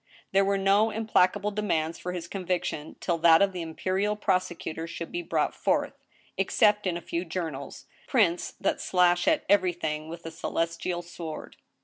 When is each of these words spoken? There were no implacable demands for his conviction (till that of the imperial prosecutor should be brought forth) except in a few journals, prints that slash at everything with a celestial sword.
There 0.31 0.43
were 0.43 0.57
no 0.57 0.89
implacable 0.89 1.51
demands 1.51 1.99
for 1.99 2.11
his 2.11 2.27
conviction 2.27 2.95
(till 2.99 3.19
that 3.19 3.39
of 3.43 3.53
the 3.53 3.61
imperial 3.61 4.15
prosecutor 4.15 4.87
should 4.87 5.11
be 5.11 5.21
brought 5.21 5.53
forth) 5.53 5.93
except 6.39 6.87
in 6.87 6.97
a 6.97 7.01
few 7.01 7.23
journals, 7.23 7.85
prints 8.07 8.55
that 8.59 8.81
slash 8.81 9.27
at 9.27 9.45
everything 9.47 10.09
with 10.09 10.25
a 10.25 10.31
celestial 10.31 11.03
sword. 11.03 11.57